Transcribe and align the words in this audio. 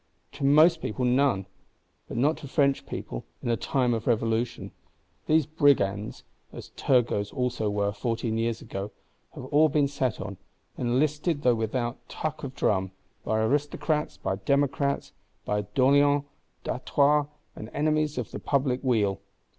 To 0.31 0.43
most 0.43 0.81
people 0.81 1.05
none; 1.05 1.45
but 2.07 2.17
not 2.17 2.37
to 2.37 2.47
French 2.47 2.87
people, 2.87 3.23
in 3.43 3.49
a 3.49 3.55
time 3.55 3.93
of 3.93 4.07
Revolution. 4.07 4.71
These 5.27 5.45
Brigands 5.45 6.23
(as 6.51 6.69
Turgot's 6.75 7.31
also 7.31 7.69
were, 7.69 7.91
fourteen 7.91 8.35
years 8.39 8.61
ago) 8.63 8.89
have 9.35 9.45
all 9.45 9.69
been 9.69 9.87
set 9.87 10.19
on; 10.19 10.37
enlisted, 10.75 11.43
though 11.43 11.53
without 11.53 12.09
tuck 12.09 12.43
of 12.43 12.55
drum,—by 12.55 13.39
Aristocrats, 13.41 14.17
by 14.17 14.37
Democrats, 14.37 15.13
by 15.45 15.61
D'Orléans, 15.75 16.23
D'Artois, 16.63 17.27
and 17.55 17.69
enemies 17.71 18.17
of 18.17 18.31
the 18.31 18.39
public 18.39 18.83
weal. 18.83 19.21